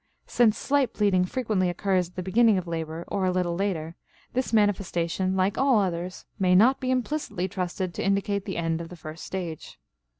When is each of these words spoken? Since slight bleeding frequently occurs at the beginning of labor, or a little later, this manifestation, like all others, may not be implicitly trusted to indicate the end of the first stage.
Since 0.25 0.57
slight 0.57 0.93
bleeding 0.93 1.25
frequently 1.25 1.69
occurs 1.69 2.09
at 2.09 2.15
the 2.15 2.23
beginning 2.23 2.57
of 2.57 2.65
labor, 2.65 3.05
or 3.07 3.23
a 3.27 3.31
little 3.31 3.53
later, 3.55 3.95
this 4.33 4.51
manifestation, 4.51 5.35
like 5.35 5.59
all 5.59 5.77
others, 5.77 6.25
may 6.39 6.55
not 6.55 6.79
be 6.79 6.89
implicitly 6.89 7.47
trusted 7.47 7.93
to 7.93 8.03
indicate 8.03 8.45
the 8.45 8.57
end 8.57 8.81
of 8.81 8.89
the 8.89 8.95
first 8.95 9.23
stage. 9.23 9.77